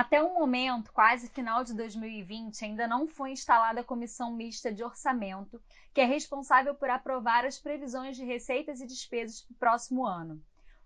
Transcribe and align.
Até 0.00 0.22
o 0.22 0.32
momento, 0.32 0.90
quase 0.94 1.28
final 1.28 1.62
de 1.62 1.76
2020, 1.76 2.64
ainda 2.64 2.88
não 2.88 3.06
foi 3.06 3.32
instalada 3.32 3.82
a 3.82 3.84
Comissão 3.84 4.34
Mista 4.34 4.72
de 4.72 4.82
Orçamento, 4.82 5.60
que 5.92 6.00
é 6.00 6.06
responsável 6.06 6.74
por 6.74 6.88
aprovar 6.88 7.44
as 7.44 7.58
previsões 7.58 8.16
de 8.16 8.24
receitas 8.24 8.80
e 8.80 8.86
despesas 8.86 9.42
para 9.42 9.52
o 9.52 9.58
próximo 9.58 10.06
ano. 10.06 10.40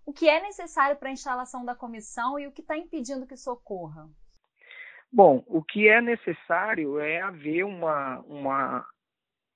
O 0.05 0.11
que 0.11 0.27
é 0.27 0.41
necessário 0.41 0.97
para 0.97 1.07
a 1.07 1.13
instalação 1.13 1.63
da 1.63 1.73
comissão 1.73 2.37
e 2.37 2.45
o 2.45 2.51
que 2.51 2.59
está 2.59 2.77
impedindo 2.77 3.25
que 3.25 3.35
isso 3.35 3.49
ocorra? 3.49 4.05
Bom, 5.09 5.41
o 5.47 5.63
que 5.63 5.87
é 5.87 6.01
necessário 6.01 6.99
é 6.99 7.21
haver 7.21 7.63
uma, 7.63 8.19
uma 8.27 8.85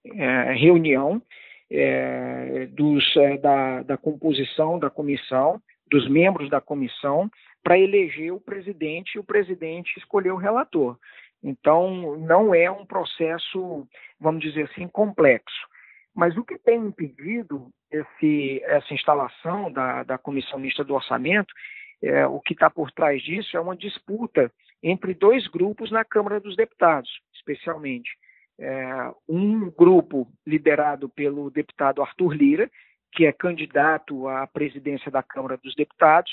é, 0.06 0.54
reunião 0.54 1.22
é, 1.70 2.66
dos, 2.68 3.04
é, 3.18 3.38
da, 3.38 3.84
da 3.84 3.98
composição 3.98 4.80
da 4.80 4.90
comissão, 4.90 5.62
dos 5.92 6.10
membros 6.10 6.50
da 6.50 6.62
comissão, 6.62 7.30
para 7.64 7.78
eleger 7.78 8.34
o 8.34 8.40
presidente 8.40 9.16
e 9.16 9.20
o 9.20 9.24
presidente 9.24 9.98
escolher 9.98 10.32
o 10.32 10.38
relator. 10.38 10.98
Então, 11.44 12.18
não 12.18 12.54
é 12.54 12.70
um 12.70 12.86
processo, 12.86 13.88
vamos 14.20 14.42
dizer 14.42 14.70
assim, 14.72 14.88
complexo. 14.88 15.68
Mas 16.14 16.36
o 16.38 16.44
que 16.44 16.58
tem 16.58 16.80
impedido 16.80 17.70
esse, 17.92 18.62
essa 18.66 18.94
instalação 18.94 19.72
da, 19.72 20.04
da 20.04 20.18
comissão 20.18 20.60
mista 20.60 20.84
do 20.84 20.94
orçamento, 20.94 21.54
é, 22.02 22.26
o 22.28 22.40
que 22.40 22.54
está 22.54 22.70
por 22.70 22.92
trás 22.92 23.22
disso 23.22 23.56
é 23.56 23.60
uma 23.60 23.76
disputa 23.76 24.52
entre 24.82 25.14
dois 25.14 25.48
grupos 25.48 25.92
na 25.92 26.04
Câmara 26.04 26.40
dos 26.40 26.56
Deputados, 26.56 27.10
especialmente. 27.34 28.10
É, 28.58 29.12
um 29.28 29.70
grupo 29.72 30.28
liderado 30.46 31.08
pelo 31.10 31.50
deputado 31.50 32.02
Arthur 32.02 32.34
Lira, 32.34 32.70
que 33.12 33.26
é 33.26 33.32
candidato 33.32 34.28
à 34.28 34.46
presidência 34.46 35.10
da 35.10 35.24
Câmara 35.24 35.58
dos 35.58 35.74
Deputados, 35.76 36.32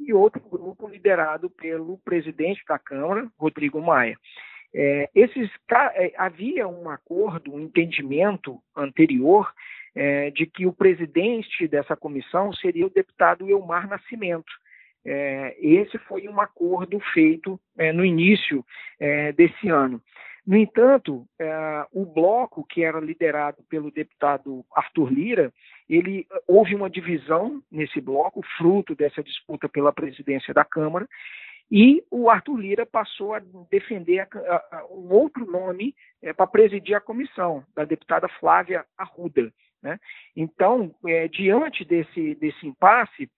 e 0.00 0.12
outro 0.12 0.40
grupo 0.40 0.88
liderado 0.88 1.50
pelo 1.50 1.98
presidente 1.98 2.62
da 2.66 2.78
Câmara, 2.78 3.28
Rodrigo 3.38 3.80
Maia. 3.80 4.16
É, 4.72 5.10
esses, 5.14 5.50
é, 5.94 6.12
havia 6.16 6.66
um 6.66 6.88
acordo, 6.88 7.52
um 7.52 7.60
entendimento 7.60 8.60
anterior 8.74 9.52
é, 9.94 10.30
de 10.30 10.46
que 10.46 10.66
o 10.66 10.72
presidente 10.72 11.66
dessa 11.66 11.96
comissão 11.96 12.52
seria 12.52 12.86
o 12.86 12.90
deputado 12.90 13.48
Elmar 13.48 13.88
Nascimento. 13.88 14.52
É, 15.04 15.56
esse 15.60 15.98
foi 15.98 16.28
um 16.28 16.40
acordo 16.40 17.00
feito 17.12 17.58
é, 17.76 17.92
no 17.92 18.04
início 18.04 18.64
é, 18.98 19.32
desse 19.32 19.68
ano. 19.68 20.00
No 20.50 20.56
entanto, 20.56 21.24
é, 21.38 21.86
o 21.92 22.04
bloco 22.04 22.66
que 22.68 22.82
era 22.82 22.98
liderado 22.98 23.62
pelo 23.68 23.88
deputado 23.88 24.64
Arthur 24.74 25.08
Lira, 25.08 25.52
ele 25.88 26.26
houve 26.44 26.74
uma 26.74 26.90
divisão 26.90 27.62
nesse 27.70 28.00
bloco, 28.00 28.42
fruto 28.58 28.96
dessa 28.96 29.22
disputa 29.22 29.68
pela 29.68 29.92
presidência 29.92 30.52
da 30.52 30.64
Câmara, 30.64 31.08
e 31.70 32.02
o 32.10 32.28
Arthur 32.28 32.56
Lira 32.56 32.84
passou 32.84 33.32
a 33.32 33.40
defender 33.70 34.18
a, 34.18 34.26
a, 34.34 34.78
a, 34.78 34.86
um 34.86 35.12
outro 35.12 35.48
nome 35.48 35.94
é, 36.20 36.32
para 36.32 36.48
presidir 36.48 36.96
a 36.96 37.00
comissão, 37.00 37.64
da 37.72 37.84
deputada 37.84 38.28
Flávia 38.40 38.84
Arruda. 38.98 39.52
Né? 39.80 40.00
Então, 40.34 40.92
é, 41.06 41.28
diante 41.28 41.84
desse, 41.84 42.34
desse 42.34 42.66
impasse, 42.66 43.30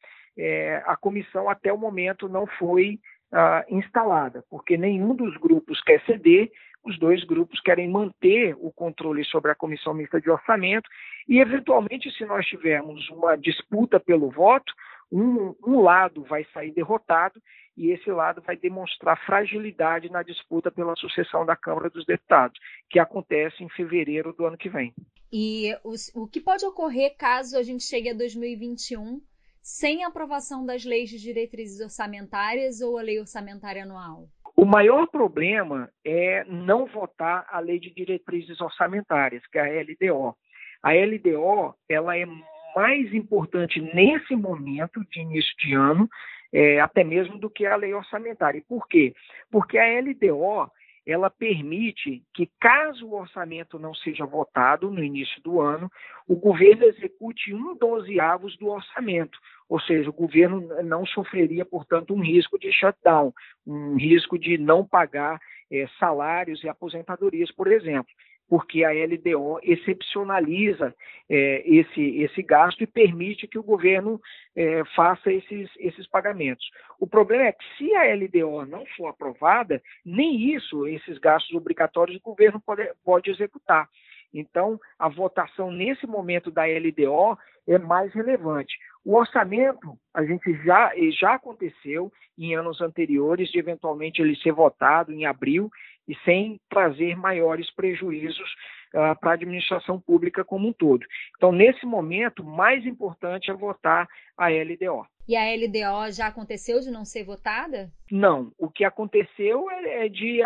a 0.87 0.97
comissão 0.97 1.51
até 1.51 1.71
o 1.71 1.77
momento 1.77 2.27
não 2.27 2.47
foi 2.47 2.99
ah, 3.33 3.65
instalada, 3.69 4.45
porque 4.51 4.77
nenhum 4.77 5.15
dos 5.15 5.37
grupos 5.39 5.81
quer 5.83 6.05
ceder, 6.05 6.51
os 6.85 6.99
dois 6.99 7.25
grupos 7.25 7.61
querem 7.61 7.89
manter 7.89 8.57
o 8.59 8.73
controle 8.73 9.25
sobre 9.25 9.51
a 9.51 9.55
comissão 9.55 9.95
mista 9.95 10.21
de 10.21 10.31
orçamento 10.31 10.89
e, 11.29 11.39
eventualmente, 11.39 12.11
se 12.11 12.25
nós 12.25 12.45
tivermos 12.47 13.09
uma 13.11 13.37
disputa 13.37 14.01
pelo 14.01 14.31
voto, 14.31 14.73
um, 15.11 15.55
um, 15.65 15.81
lado 15.81 16.25
vai 16.25 16.45
sair 16.53 16.73
derrotado 16.73 17.41
e 17.77 17.91
esse 17.91 18.11
lado 18.11 18.43
vai 18.43 18.57
demonstrar 18.57 19.25
fragilidade 19.25 20.11
na 20.11 20.23
disputa 20.23 20.71
pela 20.71 20.97
sucessão 20.97 21.47
da 21.47 21.55
Câmara 21.55 21.89
dos 21.89 22.05
Deputados, 22.05 22.59
que 22.91 22.99
acontece 22.99 23.63
em 23.63 23.69
fevereiro 23.69 24.33
do 24.33 24.45
ano 24.47 24.59
que 24.59 24.69
vem. 24.69 24.93
E 25.33 25.75
o 26.15 26.27
que 26.27 26.41
pode 26.41 26.67
ocorrer 26.67 27.17
caso 27.17 27.57
a 27.57 27.63
gente 27.63 27.85
chegue 27.85 28.11
a 28.11 28.15
2021 28.15 29.21
sem 29.63 30.05
aprovação 30.05 30.67
das 30.67 30.85
leis 30.85 31.09
de 31.09 31.19
diretrizes 31.19 31.81
orçamentárias 31.81 32.81
ou 32.81 32.99
a 32.99 33.03
lei 33.03 33.21
orçamentária 33.21 33.85
anual? 33.85 34.29
O 34.57 34.65
maior 34.65 35.07
problema 35.07 35.89
é 36.05 36.45
não 36.45 36.87
votar 36.87 37.47
a 37.49 37.59
lei 37.61 37.79
de 37.79 37.93
diretrizes 37.95 38.61
orçamentárias, 38.61 39.47
que 39.47 39.59
é 39.59 39.63
a 39.63 39.83
LDO. 39.83 40.37
A 40.83 40.93
LDO 40.93 41.75
ela 41.89 42.17
é 42.19 42.27
mais 42.75 43.15
importante 43.15 43.81
nesse 43.81 44.35
momento 44.35 45.01
de 45.11 45.21
início 45.21 45.57
de 45.59 45.75
ano, 45.75 46.09
é, 46.53 46.81
até 46.81 47.03
mesmo 47.03 47.39
do 47.39 47.49
que 47.49 47.65
a 47.65 47.77
lei 47.77 47.95
orçamentária. 47.95 48.59
E 48.59 48.63
por 48.63 48.87
quê? 48.89 49.15
Porque 49.51 49.79
a 49.79 50.01
LDO 50.01 50.71
ela 51.07 51.29
permite 51.29 52.23
que, 52.33 52.49
caso 52.61 53.07
o 53.07 53.15
orçamento 53.15 53.79
não 53.79 53.95
seja 53.95 54.25
votado 54.25 54.91
no 54.91 55.03
início 55.03 55.43
do 55.43 55.61
ano, 55.61 55.91
o 56.29 56.37
governo 56.37 56.85
execute 56.85 57.53
um 57.53 57.77
dozeavos 57.77 58.57
do 58.57 58.69
orçamento, 58.69 59.39
ou 59.69 59.81
seja, 59.81 60.09
o 60.11 60.13
governo 60.13 60.83
não 60.83 61.05
sofreria, 61.05 61.65
portanto, 61.65 62.15
um 62.15 62.23
risco 62.23 62.59
de 62.59 62.73
shutdown, 62.73 63.33
um 63.67 63.97
risco 63.97 64.39
de 64.39 64.57
não 64.57 64.87
pagar 64.87 65.41
é, 65.71 65.87
salários 65.99 66.63
e 66.63 66.69
aposentadorias, 66.69 67.51
por 67.51 67.67
exemplo 67.67 68.13
porque 68.53 68.85
a 68.85 68.91
LDO 68.91 69.61
excepcionaliza 69.63 70.95
é, 71.27 71.63
esse, 71.65 72.19
esse 72.19 72.43
gasto 72.43 72.83
e 72.83 72.87
permite 72.87 73.49
que 73.49 73.59
o 73.59 73.63
governo 73.63 74.21
é, 74.55 74.85
faça 74.95 75.33
esses, 75.33 75.71
esses 75.79 76.07
pagamentos. 76.07 76.63
O 77.01 77.07
problema 77.07 77.45
é 77.45 77.53
que, 77.53 77.65
se 77.79 77.97
a 77.97 78.15
LDO 78.15 78.67
não 78.67 78.85
for 78.95 79.07
aprovada, 79.07 79.83
nem 80.05 80.55
isso, 80.55 80.87
esses 80.87 81.17
gastos 81.17 81.57
obrigatórios, 81.57 82.19
o 82.19 82.23
governo 82.23 82.61
pode, 82.61 82.87
pode 83.03 83.31
executar. 83.31 83.89
Então, 84.35 84.79
a 84.99 85.09
votação 85.09 85.71
nesse 85.71 86.07
momento 86.07 86.51
da 86.51 86.65
LDO 86.67 87.39
é 87.67 87.79
mais 87.79 88.13
relevante. 88.13 88.77
O 89.03 89.17
orçamento, 89.17 89.99
a 90.13 90.25
gente 90.25 90.53
já, 90.63 90.93
já 91.19 91.35
aconteceu 91.35 92.13
em 92.39 92.55
anos 92.55 92.83
anteriores, 92.83 93.51
de 93.51 93.59
eventualmente 93.59 94.21
ele 94.21 94.37
ser 94.37 94.53
votado 94.53 95.11
em 95.11 95.25
abril 95.25 95.71
e 96.09 96.15
sem 96.25 96.61
trazer 96.69 97.17
maiores 97.17 97.71
prejuízos 97.75 98.49
uh, 98.95 99.19
para 99.21 99.31
a 99.31 99.35
administração 99.35 100.01
pública 100.01 100.45
como 100.45 100.69
um 100.69 100.73
todo. 100.73 101.07
Então, 101.37 101.53
nesse 101.53 101.87
momento, 101.87 102.45
mais 102.45 102.85
importante 102.85 103.51
é 103.51 103.55
votar 103.55 104.09
a 104.37 104.49
LDO. 104.49 105.07
E 105.29 105.37
a 105.37 105.45
LDO 105.55 106.11
já 106.13 106.27
aconteceu 106.27 106.81
de 106.81 106.91
não 106.91 107.05
ser 107.05 107.25
votada? 107.25 107.91
Não. 108.11 108.51
O 108.59 108.69
que 108.69 108.85
aconteceu 108.85 109.71
é, 109.71 110.07
é 110.07 110.09
de 110.09 110.43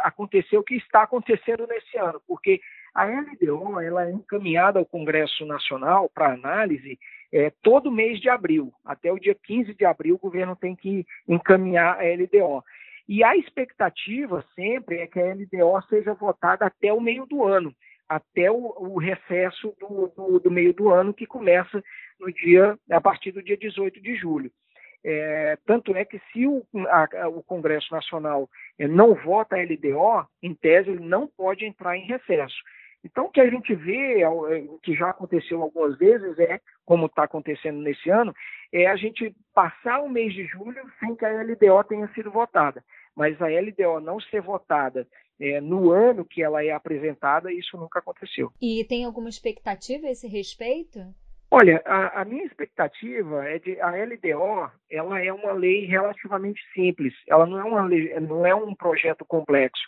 aconteceu 0.00 0.60
o 0.60 0.64
que 0.64 0.76
está 0.76 1.02
acontecendo 1.02 1.66
nesse 1.66 1.96
ano, 1.96 2.20
porque 2.26 2.60
a 2.94 3.06
LDO 3.06 3.80
ela 3.80 4.06
é 4.06 4.12
encaminhada 4.12 4.78
ao 4.78 4.84
Congresso 4.84 5.46
Nacional 5.46 6.10
para 6.12 6.34
análise 6.34 6.98
é, 7.32 7.50
todo 7.62 7.90
mês 7.90 8.20
de 8.20 8.28
abril. 8.28 8.72
Até 8.84 9.12
o 9.12 9.18
dia 9.18 9.34
15 9.34 9.74
de 9.74 9.84
abril, 9.84 10.16
o 10.16 10.18
governo 10.18 10.56
tem 10.56 10.74
que 10.74 11.06
encaminhar 11.26 11.98
a 11.98 12.02
LDO. 12.02 12.62
E 13.08 13.24
a 13.24 13.34
expectativa 13.36 14.44
sempre 14.54 14.98
é 14.98 15.06
que 15.06 15.18
a 15.18 15.32
LDO 15.32 15.82
seja 15.88 16.12
votada 16.12 16.66
até 16.66 16.92
o 16.92 17.00
meio 17.00 17.24
do 17.24 17.42
ano, 17.42 17.74
até 18.06 18.50
o, 18.50 18.74
o 18.76 18.98
recesso 18.98 19.74
do, 19.80 20.12
do, 20.14 20.40
do, 20.40 20.50
meio 20.50 20.74
do 20.74 20.90
ano, 20.90 21.14
que 21.14 21.26
começa 21.26 21.82
no 22.20 22.30
dia 22.30 22.78
a 22.90 23.00
partir 23.00 23.32
do 23.32 23.42
dia 23.42 23.56
18 23.56 24.00
de 24.02 24.14
julho. 24.14 24.50
É, 25.02 25.56
tanto 25.64 25.96
é 25.96 26.04
que 26.04 26.20
se 26.32 26.46
o, 26.46 26.66
a, 26.88 27.28
o 27.28 27.42
Congresso 27.42 27.92
Nacional 27.92 28.48
é, 28.78 28.86
não 28.86 29.14
vota 29.14 29.56
a 29.56 29.62
LDO, 29.62 30.28
em 30.42 30.54
tese 30.54 30.90
ele 30.90 31.04
não 31.04 31.26
pode 31.26 31.64
entrar 31.64 31.96
em 31.96 32.04
recesso. 32.04 32.56
Então, 33.04 33.26
o 33.26 33.30
que 33.30 33.40
a 33.40 33.48
gente 33.48 33.74
vê, 33.74 34.20
é, 34.20 34.28
o 34.28 34.78
que 34.82 34.94
já 34.94 35.10
aconteceu 35.10 35.62
algumas 35.62 35.96
vezes, 35.96 36.38
é, 36.38 36.60
como 36.84 37.06
está 37.06 37.24
acontecendo 37.24 37.78
nesse 37.80 38.10
ano, 38.10 38.34
é 38.72 38.86
a 38.86 38.96
gente 38.96 39.34
passar 39.54 40.00
o 40.00 40.08
mês 40.08 40.34
de 40.34 40.44
julho 40.46 40.82
sem 40.98 41.14
que 41.14 41.24
a 41.24 41.42
LDO 41.42 41.84
tenha 41.88 42.08
sido 42.08 42.30
votada. 42.30 42.82
Mas 43.14 43.40
a 43.40 43.46
LDO 43.46 44.00
não 44.00 44.20
ser 44.20 44.40
votada 44.40 45.06
é, 45.40 45.60
no 45.60 45.92
ano 45.92 46.24
que 46.24 46.42
ela 46.42 46.64
é 46.64 46.70
apresentada, 46.70 47.52
isso 47.52 47.76
nunca 47.76 48.00
aconteceu. 48.00 48.50
E 48.60 48.84
tem 48.84 49.04
alguma 49.04 49.28
expectativa 49.28 50.06
a 50.06 50.10
esse 50.10 50.26
respeito? 50.26 51.00
Olha, 51.50 51.80
a, 51.86 52.20
a, 52.20 52.24
minha 52.26 52.44
expectativa 52.44 53.42
é 53.48 53.58
de 53.58 53.80
a 53.80 53.90
LDO, 53.90 54.70
ela 54.90 55.24
é 55.24 55.32
uma 55.32 55.52
lei 55.52 55.86
relativamente 55.86 56.60
simples. 56.74 57.14
Ela 57.26 57.46
não 57.46 57.58
é 57.58 57.64
uma 57.64 57.84
lei, 57.86 58.20
não 58.20 58.44
é 58.44 58.54
um 58.54 58.74
projeto 58.74 59.24
complexo, 59.24 59.82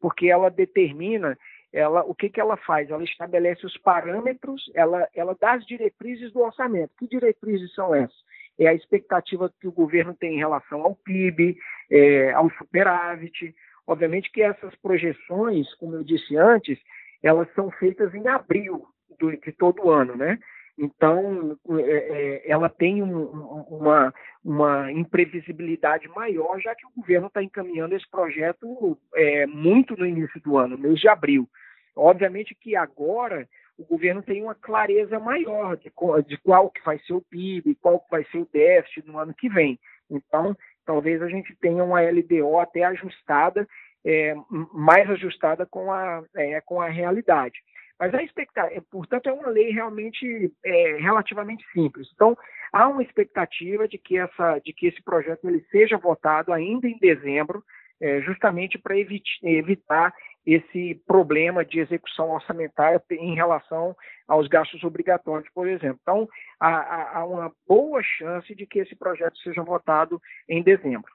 porque 0.00 0.26
ela 0.26 0.50
determina 0.50 1.38
ela, 1.74 2.04
o 2.04 2.14
que, 2.14 2.30
que 2.30 2.40
ela 2.40 2.56
faz? 2.56 2.88
Ela 2.88 3.02
estabelece 3.02 3.66
os 3.66 3.76
parâmetros, 3.78 4.70
ela, 4.74 5.08
ela 5.12 5.36
dá 5.38 5.54
as 5.54 5.66
diretrizes 5.66 6.32
do 6.32 6.40
orçamento. 6.40 6.92
Que 6.96 7.08
diretrizes 7.08 7.74
são 7.74 7.92
essas? 7.92 8.16
É 8.56 8.68
a 8.68 8.74
expectativa 8.74 9.52
que 9.60 9.66
o 9.66 9.72
governo 9.72 10.14
tem 10.14 10.34
em 10.34 10.38
relação 10.38 10.82
ao 10.82 10.94
PIB, 10.94 11.58
é, 11.90 12.32
ao 12.32 12.48
superávit. 12.52 13.52
Obviamente 13.88 14.30
que 14.30 14.40
essas 14.40 14.72
projeções, 14.76 15.74
como 15.74 15.96
eu 15.96 16.04
disse 16.04 16.36
antes, 16.36 16.78
elas 17.20 17.52
são 17.54 17.68
feitas 17.72 18.14
em 18.14 18.28
abril 18.28 18.86
do, 19.18 19.32
de 19.32 19.50
todo 19.50 19.90
ano, 19.90 20.16
né? 20.16 20.38
Então, 20.78 21.58
é, 21.70 21.82
é, 21.82 22.50
ela 22.50 22.68
tem 22.68 23.02
um, 23.02 23.24
uma, 23.68 24.14
uma 24.44 24.92
imprevisibilidade 24.92 26.08
maior, 26.08 26.60
já 26.60 26.74
que 26.74 26.86
o 26.86 26.92
governo 26.96 27.26
está 27.26 27.42
encaminhando 27.42 27.94
esse 27.94 28.08
projeto 28.08 28.96
é, 29.14 29.46
muito 29.46 29.96
no 29.96 30.06
início 30.06 30.40
do 30.40 30.56
ano, 30.56 30.78
mês 30.78 31.00
de 31.00 31.08
abril. 31.08 31.48
Obviamente 31.96 32.54
que 32.54 32.74
agora 32.76 33.48
o 33.78 33.84
governo 33.84 34.22
tem 34.22 34.42
uma 34.42 34.54
clareza 34.54 35.18
maior 35.18 35.76
de, 35.76 35.92
de 36.26 36.38
qual 36.38 36.70
que 36.70 36.84
vai 36.84 36.98
ser 37.00 37.12
o 37.12 37.20
PIB, 37.20 37.76
qual 37.76 38.00
que 38.00 38.10
vai 38.10 38.24
ser 38.24 38.38
o 38.38 38.48
déficit 38.52 39.06
no 39.06 39.18
ano 39.18 39.34
que 39.34 39.48
vem. 39.48 39.78
Então, 40.10 40.56
talvez 40.84 41.22
a 41.22 41.28
gente 41.28 41.54
tenha 41.56 41.82
uma 41.82 42.00
LDO 42.00 42.58
até 42.58 42.84
ajustada, 42.84 43.66
é, 44.04 44.34
mais 44.72 45.08
ajustada 45.10 45.66
com 45.66 45.92
a, 45.92 46.22
é, 46.36 46.60
com 46.60 46.80
a 46.80 46.88
realidade. 46.88 47.58
Mas 47.98 48.12
a 48.12 48.22
expectativa, 48.22 48.76
é, 48.76 48.82
portanto, 48.90 49.28
é 49.28 49.32
uma 49.32 49.48
lei 49.48 49.70
realmente 49.70 50.52
é, 50.64 50.96
relativamente 50.96 51.64
simples. 51.72 52.08
Então, 52.14 52.36
há 52.72 52.88
uma 52.88 53.02
expectativa 53.02 53.88
de 53.88 53.98
que, 53.98 54.18
essa, 54.18 54.58
de 54.58 54.72
que 54.72 54.86
esse 54.86 55.02
projeto 55.02 55.48
ele 55.48 55.64
seja 55.70 55.96
votado 55.96 56.52
ainda 56.52 56.88
em 56.88 56.98
dezembro, 56.98 57.62
é, 58.00 58.20
justamente 58.22 58.76
para 58.78 58.96
evitar 58.98 60.12
esse 60.46 61.00
problema 61.06 61.64
de 61.64 61.80
execução 61.80 62.30
orçamentária 62.30 63.02
em 63.10 63.34
relação 63.34 63.96
aos 64.28 64.46
gastos 64.48 64.82
obrigatórios, 64.84 65.48
por 65.54 65.68
exemplo. 65.68 65.98
Então, 66.02 66.28
há, 66.60 67.18
há 67.18 67.24
uma 67.24 67.52
boa 67.66 68.02
chance 68.02 68.54
de 68.54 68.66
que 68.66 68.78
esse 68.78 68.94
projeto 68.94 69.38
seja 69.38 69.62
votado 69.62 70.20
em 70.48 70.62
dezembro. 70.62 71.10